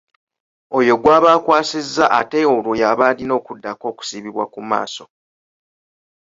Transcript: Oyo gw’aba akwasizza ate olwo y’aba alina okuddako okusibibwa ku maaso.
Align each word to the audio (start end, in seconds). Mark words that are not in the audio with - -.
Oyo 0.77 0.93
gw’aba 1.01 1.29
akwasizza 1.37 2.05
ate 2.19 2.39
olwo 2.53 2.71
y’aba 2.81 3.03
alina 3.11 3.33
okuddako 3.39 3.83
okusibibwa 3.91 4.43
ku 4.53 4.59
maaso. 4.69 5.03